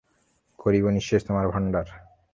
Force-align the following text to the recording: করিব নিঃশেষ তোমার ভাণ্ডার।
করিব 0.59 0.85
নিঃশেষ 0.87 1.21
তোমার 1.27 1.45
ভাণ্ডার। 1.47 1.87